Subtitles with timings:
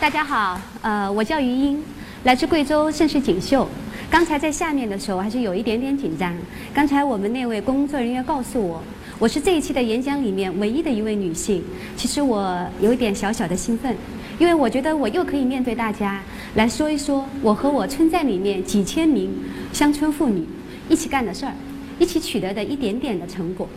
[0.00, 1.82] 大家好，呃，我叫于英，
[2.22, 3.68] 来自贵州盛世锦绣。
[4.08, 6.32] 刚才在下面的时候还是有一点点紧张。
[6.72, 8.80] 刚才我们那位工作人员告诉我，
[9.18, 11.64] 我是这一期的演讲里面唯一的一位女性。
[11.96, 13.96] 其实我有一点小小的兴奋，
[14.38, 16.22] 因为我觉得我又可以面对大家
[16.54, 19.34] 来说一说我和我村寨里面几千名
[19.72, 20.46] 乡村妇女
[20.88, 21.52] 一起干的事儿，
[21.98, 23.68] 一起取得的一点点的成果。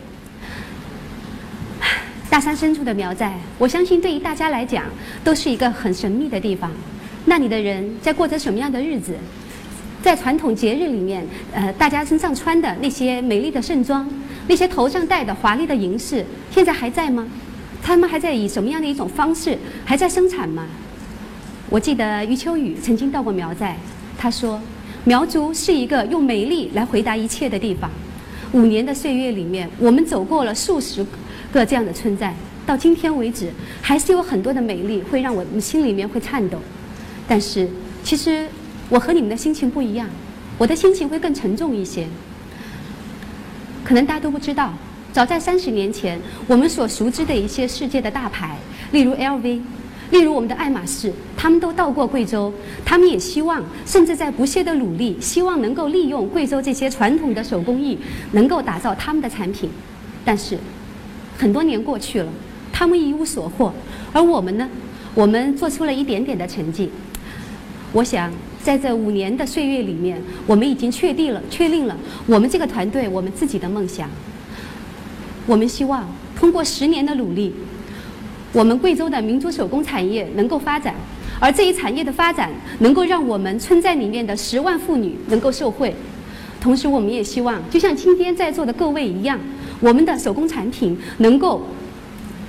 [2.32, 4.84] 大山深处的苗寨，我相信对于大家来讲
[5.22, 6.70] 都是一个很神秘的地方。
[7.26, 9.14] 那里的人在过着什么样的日子？
[10.02, 14.08] 在传统节日里面，呃，大家身上穿的那些美丽的盛装，
[14.48, 17.28] 那些头上戴的华丽的银饰，现在还在吗？
[17.82, 20.64] 他们还在以什么样的一种方式还在生产吗？
[21.68, 23.76] 我记得余秋雨曾经到过苗寨，
[24.16, 24.58] 他说，
[25.04, 27.90] 苗族是一个用美丽来回答一切的地方。
[28.52, 31.04] 五年的岁月里面，我们走过了数十。
[31.52, 36.58] 个这样的存在，到今天为止，还是有很多的美丽会让我们心里面会颤抖。
[37.28, 37.68] 但是，
[38.02, 38.48] 其实
[38.88, 40.08] 我和你们的心情不一样，
[40.58, 42.06] 我的心情会更沉重一些。
[43.84, 44.72] 可能大家都不知道，
[45.12, 48.56] 早在三十年前，我们所熟知的一些世界的大牌，
[48.92, 49.60] 例如 LV，
[50.10, 52.52] 例如我们的爱马仕，他们都到过贵州，
[52.84, 57.98] 他们也希望，甚至在不懈的努力，希望能够利用贵州这些传统的手工艺，
[58.32, 59.68] 能够打造他们的产品。
[60.24, 60.56] 但是，
[61.42, 62.28] 很多年过去了，
[62.72, 63.74] 他们一无所获，
[64.12, 64.68] 而我们呢？
[65.12, 66.88] 我们做出了一点点的成绩。
[67.92, 74.08] 我想，在这五年的岁月里面，我们已经确定了、确定了我们这个团队我们自己的梦想。
[75.44, 77.52] 我们希望通过十年的努力，
[78.52, 80.94] 我们贵州的民族手工产业能够发展，
[81.40, 85.92] 而这一产业的发展能够让我们村寨里面的十万妇女能够受惠。
[86.60, 89.40] 同时，我们也希望，就像今天在座的各位一样。
[89.82, 91.60] 我们的手工产品能够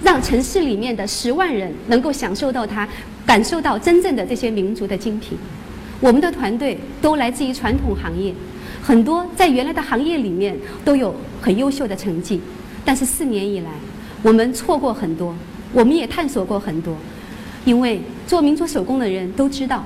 [0.03, 2.87] 让城市里面的十万人能够享受到它，
[3.25, 5.35] 感受到真正的这些民族的精品。
[5.99, 8.31] 我们的团队都来自于传统行业，
[8.83, 12.39] 很多在原来的行业里面都有很优秀的成绩。
[12.85, 13.71] 但是四年以来，
[14.21, 15.35] 我们错过很多，
[15.73, 16.95] 我们也探索过很多。
[17.65, 19.83] 因为做民族手工的人都知道，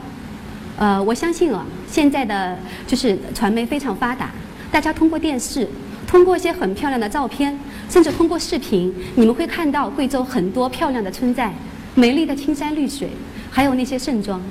[0.77, 4.31] 呃，我相信啊，现在的就是传媒非常发达，
[4.69, 5.65] 大家通过电视。
[6.07, 7.59] 通过一些很漂亮的照片，
[7.89, 11.53] 甚至通过视频，你们会看到贵州很多漂亮的村寨、
[11.95, 13.09] 美丽的青山绿水，
[13.51, 14.41] 还有那些盛装。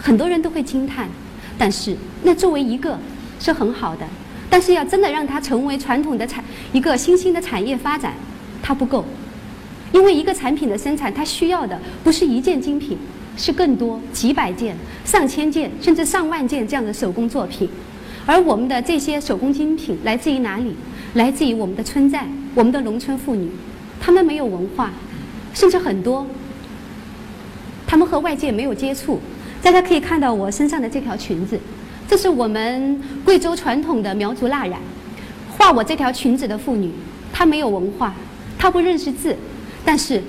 [0.00, 1.08] 很多人都会惊叹，
[1.58, 2.96] 但是那作为一个
[3.40, 4.06] 是很好的，
[4.48, 8.14] 但是要真的让它成为传统的产一个新兴的产业发展，
[8.62, 9.04] 它不够，
[9.90, 12.96] 因为一个产品的生产，它需要的不是一件精品，
[13.36, 17.68] 是更多几百件、上千件甚至上万件这样的手工作品。
[18.28, 20.76] 而我们的这些手工精品来自于哪里？
[21.14, 23.50] 来自于我们的村寨，我们的农村妇女，
[23.98, 24.90] 她们没有文化，
[25.54, 26.26] 甚至很多，
[27.86, 29.18] 她们和外界没有接触。
[29.62, 31.58] 大家可以看到我身上的这条裙子，
[32.06, 34.78] 这是我们贵州传统的苗族蜡染。
[35.56, 36.92] 画我这条裙子的妇女，
[37.32, 38.12] 她没有文化，
[38.58, 39.34] 她不认识字，
[39.86, 40.22] 但是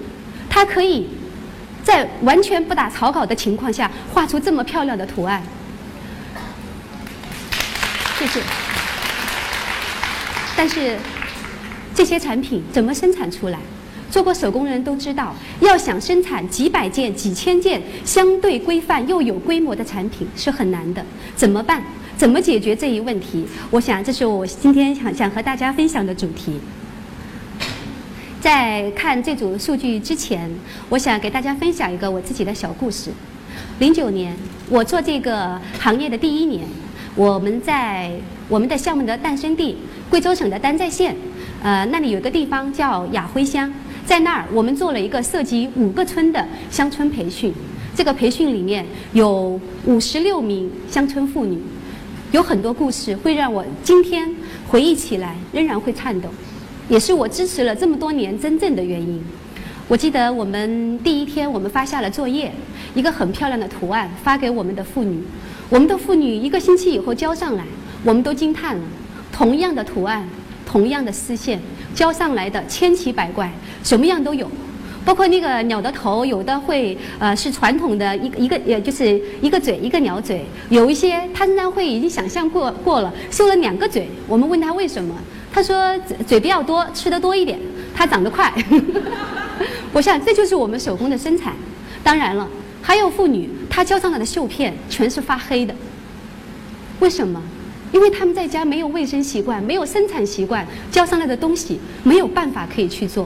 [0.49, 1.05] 她可以
[1.83, 5.43] 在完全不打草稿的情况下画出这么漂亮的图案。
[8.19, 8.41] 谢谢。
[10.57, 10.97] 但是
[11.95, 13.57] 这些产品怎么生产出来？
[14.11, 21.05] 做过手工人都知道，要想生产几百件、几千件相对规范又有规模的产品是很难的。
[21.35, 21.81] 怎么办？
[22.17, 23.45] 怎么解决这一问题？
[23.69, 26.59] 我想这是我今天想想和大家分享的主题。
[28.41, 30.51] 在看这组数据之前，
[30.89, 33.11] 我想给大家分享一个我自己的小故事。
[33.77, 34.35] 零九年，
[34.69, 36.67] 我做这个行业的第一年。
[37.19, 38.09] 我们在
[38.47, 39.75] 我们的项目的诞生地
[40.09, 41.13] 贵州省的丹寨县，
[41.61, 43.69] 呃，那里有个地方叫雅辉乡，
[44.05, 47.53] 在那儿我们做了一个涉及五个村的乡村培训。
[47.93, 51.61] 这个培训里面有五十六名乡村妇女，
[52.31, 54.33] 有很多故事会让我今天
[54.69, 56.29] 回忆起来仍然会颤抖，
[56.87, 59.21] 也是我支持了这么多年真正的原因。
[59.89, 62.49] 我记得我们第一天我们发下了作业，
[62.95, 65.21] 一个很漂亮的图案发给我们的妇女。
[65.69, 67.63] 我们的妇女一个星期以后交上来，
[68.03, 68.83] 我们都惊叹了。
[69.31, 70.27] 同样的图案，
[70.65, 71.61] 同样的丝线，
[71.93, 73.51] 交上来的千奇百怪，
[73.83, 74.49] 什么样都有。
[75.05, 80.43] 包括那个鸟的头，有的会呃是传统的一个一个，也就是一个嘴一个鸟嘴。
[80.69, 84.09] 有一些他仍然会已经想象过过了，绣了两个嘴。
[84.27, 85.15] 我们问他为什么，
[85.53, 87.59] 他说嘴嘴比较多，吃的多一点，
[87.95, 88.51] 它长得快。
[89.93, 91.53] 我想这就是我们手工的生产。
[92.03, 92.47] 当然了。
[92.81, 93.47] 还有妇女，
[93.79, 95.73] 他交上来的绣片全是发黑的。
[96.99, 97.41] 为什么？
[97.93, 103.25] 因为他们在家没有卫生习惯，没有生产习惯，交上来的东西没有办法可以去做。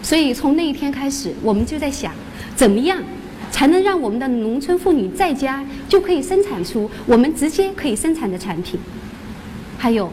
[0.00, 2.12] 所以从那一天开始，我们就在想，
[2.54, 3.02] 怎么样
[3.50, 8.78] 才能让我们的农村妇女在家就可以生产出我们直接可以生产的产品。
[9.76, 10.08] 还有，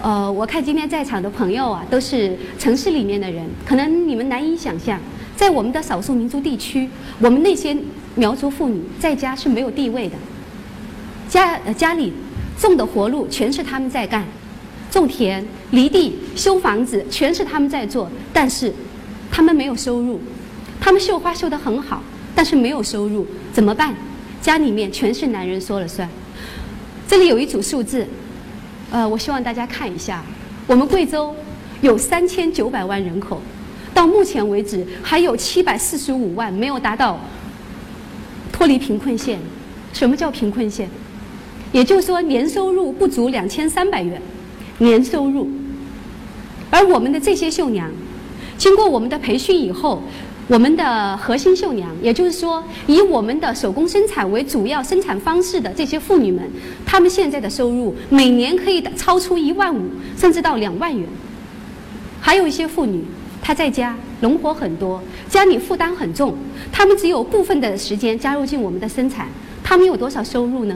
[0.00, 5.00] 呃，我看今天在场的朋友啊，都是城市里面的人，可能你们难以想象，
[5.34, 6.88] 在我们的少数民族地区，
[7.18, 7.76] 我们那些
[8.14, 10.16] 苗族妇女在家是没有地位的，
[11.28, 12.12] 家家里
[12.58, 14.24] 种的活路全是他们在干，
[14.90, 18.72] 种田、犁地、修房子，全是他们在做，但是
[19.30, 20.20] 他们没有收入。
[20.80, 22.02] 他们绣花绣得很好，
[22.34, 23.94] 但是没有收入，怎么办？
[24.40, 26.08] 家里面全是男人说了算。
[27.08, 28.06] 这里有一组数字，
[28.90, 30.22] 呃，我希望大家看一下。
[30.66, 31.34] 我们贵州
[31.80, 33.40] 有三千九百万人口，
[33.92, 37.18] 到目前为止还有七百四十五万没有达到
[38.64, 39.38] 脱离贫困线。
[39.92, 40.88] 什么叫贫困线？
[41.70, 44.18] 也就是说年收入不足两千三百元，
[44.78, 45.50] 年收入。
[46.70, 47.90] 而我们的这些绣娘，
[48.56, 50.02] 经过我们的培训以后。
[50.46, 56.44] 我们的核心绣娘，也就是说以我们的手工生产为主要生产方式的这些妇女们，
[56.84, 59.88] 她们现在的收入每年可以超出一万五，
[60.18, 61.08] 甚至到两万元。
[62.20, 63.02] 还有一些妇女，
[63.44, 66.34] 他在家农活很多，家里负担很重，
[66.72, 69.28] 他们只有部分的时间加入进我们的生产，
[69.62, 70.74] 他们有多少收入呢？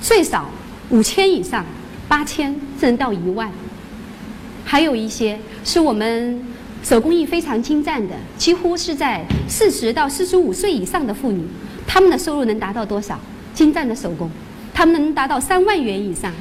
[0.00, 0.48] 最少
[0.88, 1.64] 五千以上，
[2.08, 3.52] 八千甚至到一万。
[4.64, 6.42] 还有一些是我们。
[6.82, 11.42] 手工艺非常精湛的，几乎是在四十到四十五岁以上的妇女，
[11.84, 13.18] 她们的收入能达到多少？
[13.52, 14.30] 精湛的手工，
[14.72, 16.32] 她们能达到三万元以上。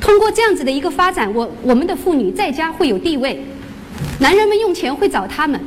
[0.00, 3.40] 通过这样子的一个发展，我我们的妇女在家会有地位，
[4.20, 5.60] 男人们用钱会找他们，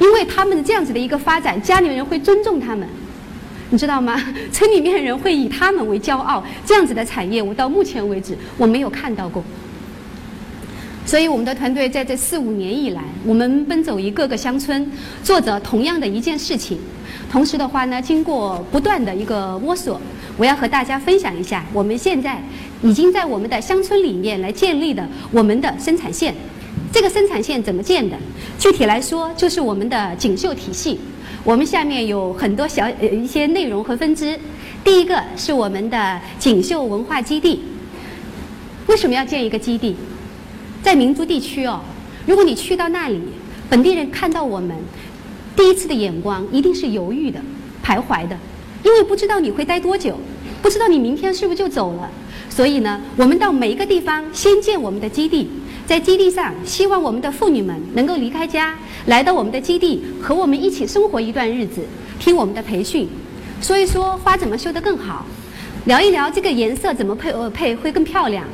[0.00, 2.86] 因为他们的这样子的一个发展，家里人会尊重他们，
[3.70, 4.20] 你知道吗？
[4.52, 6.44] 村里面人会以他们为骄傲。
[6.66, 9.42] 这样子的产业，我到目前为止我没有看到过。
[11.04, 14.88] 所以，我们的团队在这四五年以来，我们奔走于各个乡村，
[15.22, 16.78] 做着同样的一件事情。
[17.30, 20.00] 同时的话呢，经过不断的一个摸索，
[20.36, 22.40] 我要和大家分享一下，我们现在
[22.82, 26.34] 已经在我们的乡村里面来建立的我们的生产线。
[26.92, 28.14] 这个生产线怎么建的？
[28.58, 31.00] 具体来说，就是我们的锦绣体系。
[31.42, 34.38] 我们下面有很多小呃一些内容和分支。
[34.84, 37.62] 第一个是我们的锦绣文化基地。
[38.86, 39.96] 为什么要建一个基地？
[40.82, 41.80] 在民族地区哦，
[42.26, 43.18] 如果你去到那里，
[43.70, 44.76] 本地人看到我们，
[45.56, 47.40] 第一次的眼光一定是犹豫的、
[47.82, 48.36] 徘徊的，
[48.82, 50.18] 因为不知道你会待多久，
[50.60, 52.10] 不知道你明天是不是就走了。
[52.50, 55.48] 所以呢，我们到每一个地方先建我们的基地，
[55.92, 58.74] 在基地上，希望我们的妇女们能够离开家，
[59.08, 61.82] 来到我们的基地，和我们一起生活一段日子，
[62.18, 63.06] 听我们的培训，
[63.60, 65.26] 说一说花怎么绣得更好，
[65.84, 68.46] 聊一聊这个颜色怎么配呃配会更漂亮。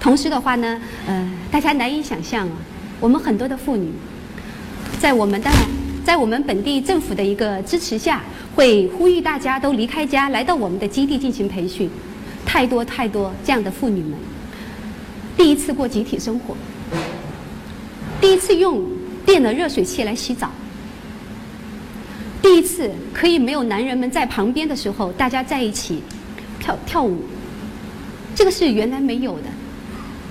[0.00, 2.56] 同时的话呢，呃，大家难以想象啊，
[2.98, 3.92] 我们很多的妇女，
[4.98, 5.62] 在我们当然
[6.02, 8.22] 在我们本地政府的一个支持下，
[8.54, 11.90] 会呼吁大家都离开家，来到我们的基地进行培训。
[12.46, 14.12] 太多太多这样的妇女们，
[15.36, 16.56] 第一次过集体生活，
[18.20, 18.84] 第一次用
[19.24, 20.50] 电的热水器来洗澡，
[22.42, 26.02] 第一次可以没有男人们在旁边的时候，大家在一起
[26.58, 27.22] 跳跳舞，
[28.34, 29.44] 这个是原来没有的。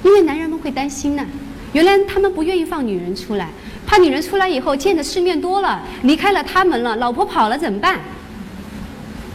[0.04, 1.26] 因为男人们会担心呢，
[1.74, 3.50] 原来他们不愿意放女人出来，
[3.88, 8.00] 怕女人出来以后见的世面多了，离开了他们了，老婆跑了怎么办？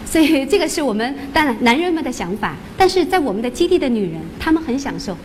[0.07, 5.17] 所以这个是我们当然男人们的想法，但是在我们的基地的女人，她们很享受。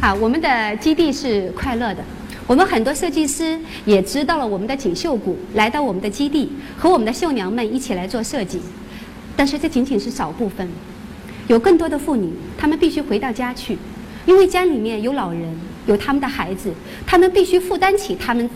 [0.00, 2.04] 啊，我们的基地是快乐的，
[2.46, 8.60] 我们很多设计师也知道了我们的锦绣谷，来到我们的基地，和我们的绣娘们一起来做设计。
[9.34, 10.68] 但是这仅仅是少部分，
[11.48, 13.78] 有更多的妇女，她们必须回到家去。
[14.26, 15.42] 因为家里面有老人，
[15.86, 16.72] 有他们的孩子，
[17.06, 18.48] 他们必须负担起他们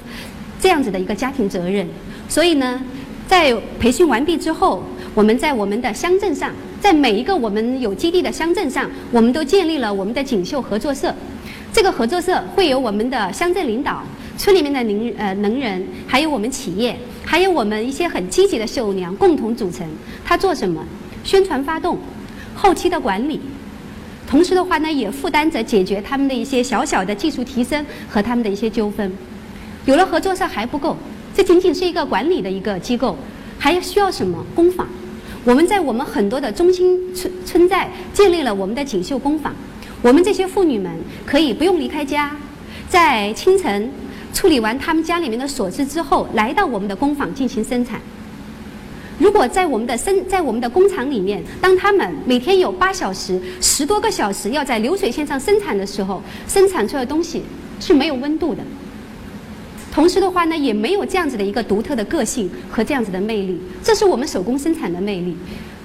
[0.61, 1.87] 这样子的一个家庭责任。
[2.29, 2.81] 所以呢，
[3.27, 4.83] 在培训完毕之后，
[5.15, 11.15] 我们在我们的乡镇上，在每一个我们有基地的乡镇上，我们都建立了我们的锦绣合作社。
[11.73, 14.03] 这个合作社会有我们的乡镇领导、
[14.37, 19.87] 村里面的能呃能人，还有我们企业，还有我们一些很积极的绣娘共同组成。
[20.25, 20.83] 他做什么？
[21.25, 21.99] 宣传发动，
[22.55, 23.41] 后期的管理。
[24.27, 29.13] 同时的话呢，也负担着解决他们的一些小小的技术提升和他们的一些纠纷。
[29.85, 30.97] 有了合作社还不够，
[31.35, 33.17] 这仅仅是一个管理的一个机构，
[33.59, 34.87] 还需要什么工坊？
[35.45, 39.55] 我们在我们很多的中心村村寨建立了我们的锦绣工坊。
[40.01, 40.93] 我们这些妇女们
[41.27, 42.31] 可以不用离开家，
[42.89, 43.91] 在清晨
[44.33, 48.01] 处理完他们家里面的琐事之后，来到我们的工坊进行生产。
[49.19, 57.43] 如果在我们的生在我们的工厂里面，当他们每天有八小时、十多个小时要在流水线上生产的时候，生产出来的东西
[57.81, 58.63] 是没有温度的。
[59.91, 63.61] 同时的话呢，也没有这样子的一个独特的个性和这样子的魅力。
[63.83, 65.37] 这是我们手工生产的魅力，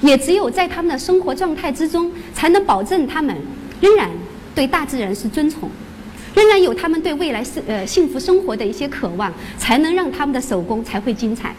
[0.01, 3.35] 也只有在他们的生活状态之中，才能保证他们
[3.83, 4.09] 仍然
[4.55, 5.69] 对大自然是尊崇，
[6.33, 11.53] 仍然有他们对未来是呃幸福生活的一些渴望，才能让他们的手工才会精彩。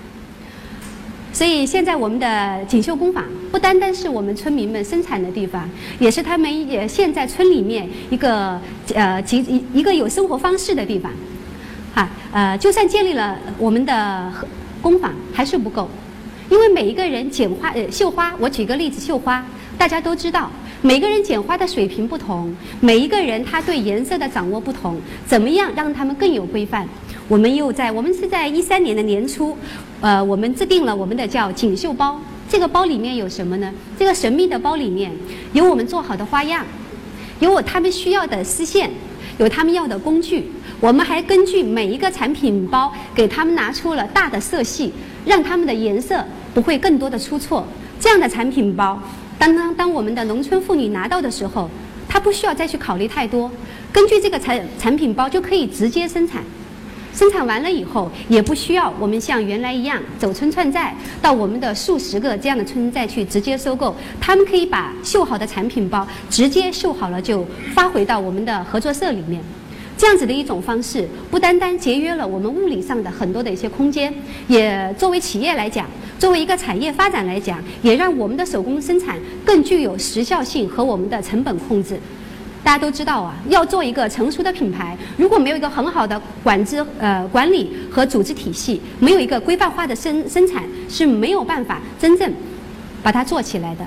[1.35, 8.59] 所以现在我们的锦绣工坊不单单是我们村民们生产的地方，也是他们也现在村里面一个
[8.95, 11.13] 呃集一一个有生活方式的地方。
[11.95, 14.33] 啊，呃，就算建立了我们的
[14.81, 15.89] 工坊还是不够，
[16.49, 19.45] 因为每一个人剪花呃绣花，我举个例子，绣花
[19.77, 20.51] 大家都知道，
[20.87, 26.87] 每个人剪花的水平不同，每一个人他对颜色的掌握不同，怎么样让他们更有规范？
[27.27, 29.57] 我们又在我们是在一三年的年初，
[30.03, 32.21] 呃，我们制定了我们的叫锦绣包。
[32.51, 33.73] 这个包里面有什么呢？
[33.99, 35.11] 这个神秘的包里面
[35.55, 36.63] 有我们做好的花样，
[37.41, 38.91] 有我他们需要的丝线，
[39.39, 40.53] 有他们要的工具。
[40.81, 44.93] 我们还根据每一个产品包给他们拿出了大的色系，
[45.25, 46.23] 让他们的颜色
[46.53, 47.67] 不会更多的出错。
[47.99, 49.01] 这样的产品包，
[49.39, 51.69] 当当当我们的农村妇女拿到的时候，
[52.09, 53.51] 她不需要再去考虑太多，
[53.93, 56.43] 根据这个产产品包就可以直接生产。
[57.13, 63.95] 生产完了以后，也不需要我们像原来一样走村串寨，到我们的数十个这样的村寨去直接收购。
[64.21, 69.41] 他们可以把绣好的产品包直接绣好了，就发回到我们的合作社里面。
[70.05, 74.13] 这样子的一种方式，不单单节约了我们物理上的很多的一些空间，
[74.49, 75.87] 也作为企业来讲，
[76.19, 81.99] 作为一个产业发展来讲，也让我们的手工生产更具有时效性和我们的成本控制。
[82.63, 92.31] 大家都知道啊，要做一个成熟的品牌，如果没有一个很好的管制、呃管理和组织体系，没有一个规范化的生生产，是没有办法真正
[93.03, 93.87] 把它做起来的。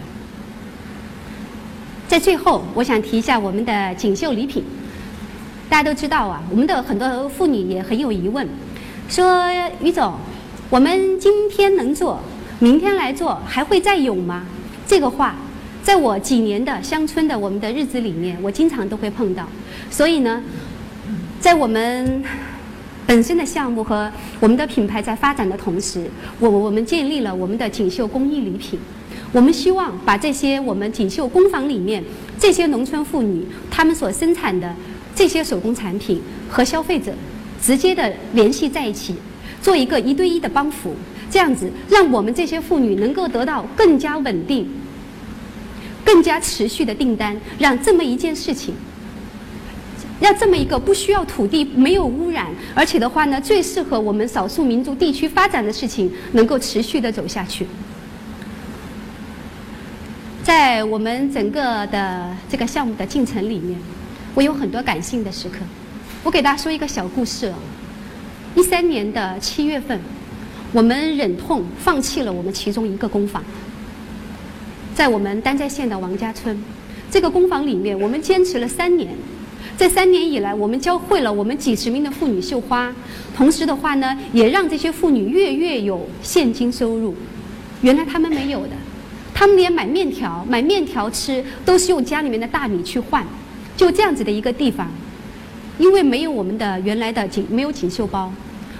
[2.07, 4.63] 在最后，我想提一下我们的锦绣礼品。
[5.69, 8.47] 大家都知道啊，我们的很多妇女也很有疑问，
[9.09, 9.45] 说
[9.81, 10.13] 于总，
[10.69, 12.19] 我们今天能做，
[12.59, 14.45] 明天来做，还会再有吗？
[14.87, 15.35] 这个话。
[15.83, 19.47] 在我几年的乡村的我们的日子里面，我经常都会碰到。
[19.89, 20.43] 所以呢，
[21.39, 22.21] 在我们
[23.05, 26.05] 本身的项目和我们的品牌在发展的同时，
[26.41, 28.77] 我我们建立了我们的锦绣工艺礼品。
[29.31, 32.03] 我们希望把这些我们锦绣工坊里面
[32.37, 34.73] 这些农村妇女她们所生产的
[35.17, 37.11] 这些手工产品和消费者
[37.59, 39.15] 直接的联系在一起，
[39.61, 40.95] 做一个一对一的帮扶，
[41.31, 44.69] 这样子让我们这些妇女能够得到更加稳定。
[46.05, 48.73] 更加持续的订单，让这么一件事情，
[50.21, 57.67] 让这么一个不需要土地、没有污染，而且的话呢，最适合我们少数民族地区发展的事情，能够持续的走下去。
[60.43, 63.77] 在我们整个的这个项目的进程里面，
[64.37, 65.55] 我有很多感性的时刻。
[66.23, 67.55] 我给大家说一个小故事哦。
[68.53, 69.99] 一三年的七月份，
[70.71, 73.43] 我们忍痛放弃了我们其中一个工坊。
[74.93, 76.55] 在我们丹寨县的王家村，
[77.09, 79.09] 这个工坊里面，我们坚持了三年。
[79.75, 82.93] 这三年以来，我们教会了我们几十名的妇女绣花，
[83.35, 87.15] 同时的话呢，也让这些妇女月月有现金收入。
[87.81, 88.73] 原来他们没有的，
[89.33, 93.25] 他们连买面条、买面条吃都是用家里面的大米去换。
[93.77, 94.89] 就这样子的一个地方，
[95.77, 98.33] 因为没有我们的原来的锦，没有锦绣包，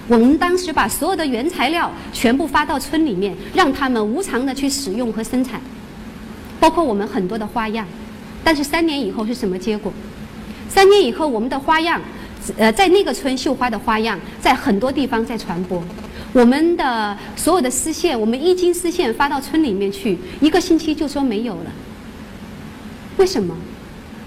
[0.08, 5.60] 我们当时把所有的原材料全部发到村里面，让他们无偿的去使用和生产。
[6.60, 7.86] 包括我们很多的花样，
[8.42, 9.92] 但是三年以后是什么结果？
[10.68, 12.00] 三年以后，我们的花样，
[12.56, 15.80] 呃，在那个村绣花的花样，在很多地方在传播。
[16.32, 21.72] 我们的所有的丝线，我们一斤丝线发到村里面去，一个星期就说没有了。
[23.16, 23.56] 为什么？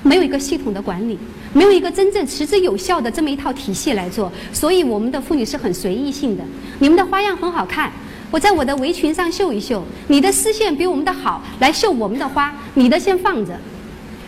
[0.03, 1.17] 没有一个系统的管理，
[1.53, 6.43] 没有一个真正持之有效的这么一套体系来做，所以我们的妇女是很随意性的。
[6.79, 7.91] 你们的花样很好看。
[8.31, 13.59] 我在我的围裙上绣一绣，你的丝线比我们的好，来绣我们的花，你的先放着。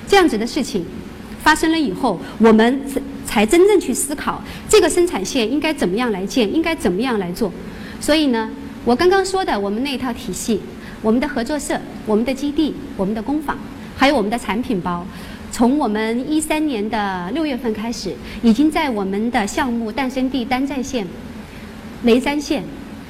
[0.06, 0.86] 这样子的事情
[1.42, 2.82] 发生了以后，我们
[3.26, 7.50] 才真正去思考这个生产线应该怎么样来建，应该怎么样来做。
[8.02, 8.50] 所以呢，
[8.84, 10.60] 我刚刚说的我们那一套体系，
[11.02, 13.58] 我们的合作社、我们的基地、我们的工坊，
[13.96, 15.08] 还有我们的产品包，
[15.54, 21.06] 从我们一三年的六月份开始，已经在我们的项目诞生地丹寨县、
[22.06, 22.64] 雷山县。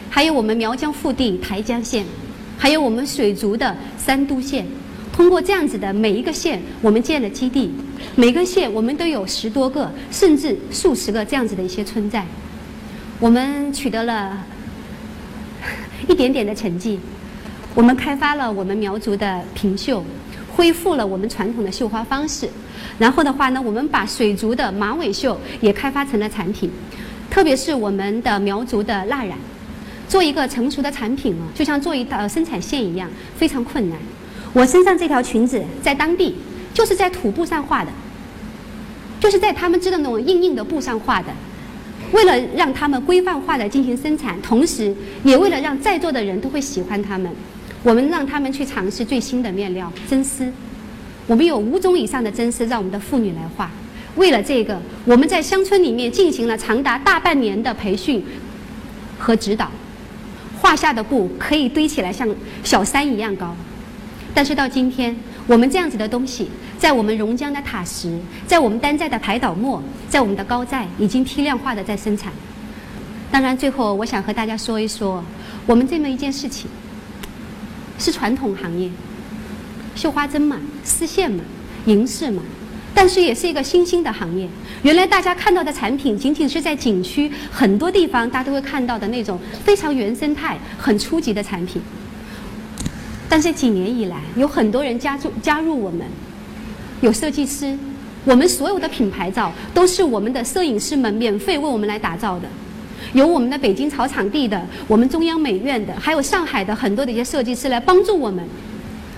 [0.10, 2.06] 还有我们苗疆腹地台江县，
[2.58, 4.66] 还有我们水族的三都县，
[5.14, 7.72] 通过这样子的每一个县，我们建了基地，
[8.14, 12.26] 每个县我们都有十多个甚至数十个这样子的一些村寨，
[13.22, 14.38] 我们取得了
[16.10, 17.00] 一点点的成绩，
[17.74, 20.04] 我们开发了我们苗族的平绣，
[20.56, 22.48] 恢复了我们传统的绣花方式，
[23.00, 26.70] 然后的话呢，我们把水族的马尾绣也开发成了产品。
[27.30, 29.36] 特别是我们的苗族的蜡染，
[30.08, 33.98] 做一个成熟的产品啊，就像做一道生产线一样，非常困难。
[34.54, 36.36] 我身上这条裙子在当地
[36.74, 37.90] 就是在土布上画的，
[39.20, 41.30] 就是在他们织的那种硬硬的布上画的。
[42.12, 47.32] 为了让他们规范化的进行生产，同时也为了让在座的人都会喜欢他们，
[47.84, 50.52] 我们让他们去尝试最新的面料真丝。
[51.28, 53.70] 我们有五种以上的真丝让我们的妇女来画。
[54.16, 58.24] 为了这个，我们在乡村里面进行了长达大半年的培训
[59.18, 59.70] 和指导。
[60.62, 62.28] 画下的布可以堆起来像
[62.64, 63.54] 小山一样高，
[64.34, 65.14] 但是到今天，
[65.46, 72.32] 我们这样子的东西，在我们榕江的塔石，在我们丹寨的排岛墨，在我们的高寨，已经批量化的在生产。
[73.30, 75.22] 当然，最后我想和大家说一说，
[75.66, 76.70] 我们这么一件事情，
[78.04, 78.90] 是传统行业，
[79.96, 81.42] 绣花针嘛，丝线嘛，
[81.86, 82.44] 银饰嘛。
[82.94, 84.46] 但是也是一个新兴的行业。
[84.82, 91.82] 原来大家看到的产品，仅仅是在景区很多地方大家都会看到的那种非常原生态、很初级的产品。
[93.30, 96.06] 但是几年以来，有很多人加入加入我们，
[97.00, 97.76] 有设计师，
[98.26, 102.50] 我们所有的品牌照都是我们的摄影师们免费为我们来打造的，
[103.14, 108.44] 有我们的北京草场地的，我们中央美院的，还有上海的很多的一些设计师来帮助我们。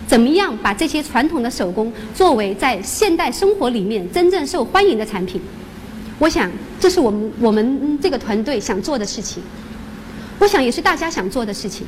[0.08, 5.42] 怎么样把这些传统的手工作为在现代生活里面真正受欢迎的产品？
[6.20, 9.42] 我想这是我们我们这个团队想做的事情，
[10.38, 11.88] 我想也是大家想做的事情。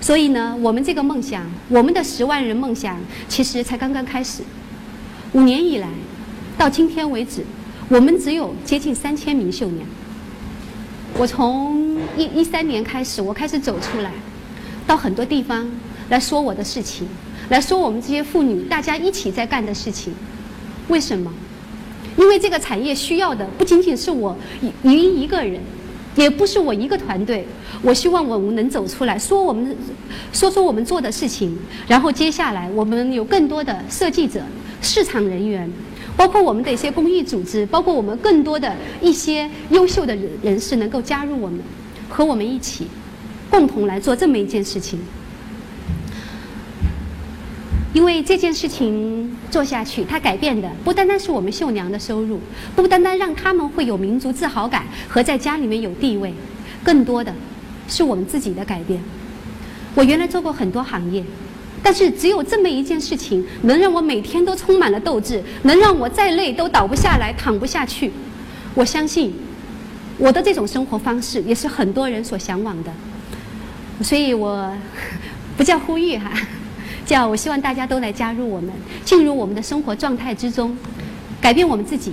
[0.00, 4.42] 所以呢，我们这个梦想，我们的十万人梦想，其实才刚刚开始。
[5.32, 5.88] 五年以来，
[6.56, 7.44] 到今天为止，
[7.88, 9.86] 我们只有接近三千名绣娘。
[11.18, 14.10] 我从一一三年开始，我开始走出来，
[14.86, 15.68] 到很多地方
[16.08, 17.06] 来说我的事情。
[17.48, 20.14] 来说我们这些妇女大家一起在干的事情，
[20.88, 21.30] 为什么？
[22.16, 24.36] 因为这个产业需要的不仅仅是我
[24.82, 25.60] 一一个人，
[26.16, 27.46] 也不是我一个团队。
[27.82, 29.76] 我希望我们能走出来说我们，
[30.32, 34.40] 说说我们做的事情，然后接下来我们有更多的设计者、
[34.80, 35.70] 市场人员，
[36.16, 41.60] 包括我们的一些公益组织，包括我们更多的一些优秀的人人士能够加入我们，
[42.08, 42.86] 和我们一起，
[43.50, 45.00] 共同来做这么一件事情。
[47.94, 52.40] 因为这件事情做下去，它改变的不单单是我们绣娘的收入，
[52.74, 56.32] 不单单让他们会有民族自豪感和在家里面有地位，
[56.82, 57.34] 更多的
[57.88, 58.98] 是我们自己的改变。
[59.94, 61.22] 我原来做过很多行业，
[61.82, 68.12] 但是只有这么一件事情能让我每天都充满了斗志，能让我再累都倒不下来、躺不下去。
[68.74, 69.32] 我相信
[70.16, 72.92] 我的这种生活方式也是很多人所向往的，
[74.02, 74.72] 所以我
[75.56, 76.30] 不叫呼吁哈。
[77.04, 78.72] 叫我希望大家都来加入我们，
[79.04, 80.74] 进入我们的生活状态之中，
[81.40, 82.12] 改变我们自己，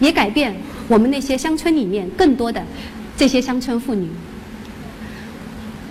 [0.00, 0.56] 也改变
[0.88, 2.64] 我们那些乡村里面更多的
[3.14, 4.08] 这些乡村妇女。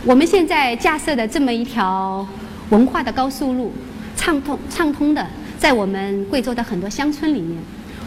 [0.04, 2.28] 我们现在架设的这么一条
[2.72, 3.72] 文化的高速路，
[4.18, 5.26] 畅通畅通的，
[5.60, 7.58] 在我们贵州的很多乡村里面，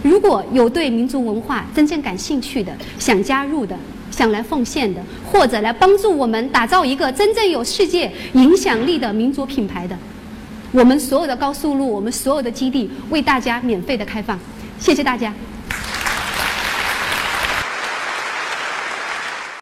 [0.03, 3.77] 如果有对民族文化真正感兴趣的、想加入的、
[4.11, 5.01] 想来奉献的，
[5.31, 9.97] 或者来帮助我们打造一个真正有世界影响力的民族品牌的。
[10.73, 14.39] 我们所有的高速路，我们所有的基地为大家免费的开放，
[14.81, 15.33] 谢谢大家。